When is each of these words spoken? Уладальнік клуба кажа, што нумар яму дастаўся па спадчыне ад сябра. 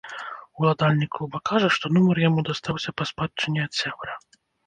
Уладальнік 0.61 1.11
клуба 1.17 1.41
кажа, 1.49 1.69
што 1.75 1.85
нумар 1.99 2.21
яму 2.23 2.45
дастаўся 2.49 2.95
па 3.01 3.09
спадчыне 3.13 3.59
ад 3.67 3.73
сябра. 3.81 4.13